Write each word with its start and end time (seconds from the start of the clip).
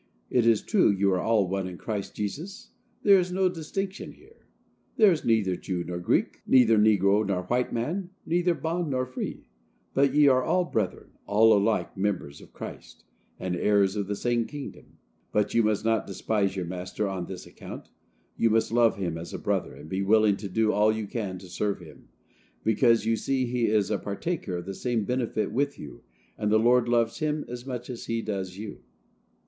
It 0.31 0.47
is 0.47 0.63
true 0.63 0.89
you 0.89 1.11
are 1.13 1.19
all 1.21 1.47
one 1.47 1.67
in 1.67 1.77
Christ 1.77 2.15
Jesus; 2.15 2.71
there 3.03 3.19
is 3.19 3.31
no 3.31 3.47
distinction 3.49 4.13
here; 4.13 4.47
there 4.97 5.11
is 5.11 5.23
neither 5.23 5.55
Jew 5.55 5.83
nor 5.83 5.99
Greek, 5.99 6.41
neither 6.47 6.79
negro 6.79 7.23
nor 7.23 7.43
white 7.43 7.71
man, 7.71 8.09
neither 8.25 8.55
bond 8.55 8.89
nor 8.89 9.05
free, 9.05 9.45
but 9.93 10.15
ye 10.15 10.27
are 10.27 10.41
all 10.41 10.65
brethren,—all 10.65 11.55
alike 11.55 11.95
members 11.95 12.41
of 12.41 12.51
Christ, 12.51 13.03
and 13.39 13.55
heirs 13.55 13.95
of 13.95 14.07
the 14.07 14.15
same 14.15 14.47
kingdom; 14.47 14.97
but 15.31 15.53
you 15.53 15.61
must 15.61 15.85
not 15.85 16.07
despise 16.07 16.55
your 16.55 16.65
master 16.65 17.07
on 17.07 17.27
this 17.27 17.45
account. 17.45 17.89
You 18.35 18.49
must 18.49 18.71
love 18.71 18.97
him 18.97 19.19
as 19.19 19.35
a 19.35 19.37
brother, 19.37 19.75
and 19.75 19.87
be 19.87 20.01
willing 20.01 20.35
to 20.37 20.49
do 20.49 20.71
all 20.71 20.91
you 20.91 21.05
can 21.05 21.37
to 21.37 21.47
serve 21.47 21.77
him; 21.79 22.07
because 22.63 23.05
you 23.05 23.15
see 23.15 23.45
he 23.45 23.67
is 23.67 23.91
a 23.91 23.99
partaker 23.99 24.57
of 24.57 24.65
the 24.65 24.73
same 24.73 25.05
benefit 25.05 25.51
with 25.51 25.77
you, 25.77 26.01
and 26.39 26.51
the 26.51 26.57
Lord 26.57 26.87
loves 26.87 27.19
him 27.19 27.45
as 27.47 27.67
much 27.67 27.87
as 27.87 28.05
he 28.07 28.23
does 28.23 28.57
you." 28.57 28.79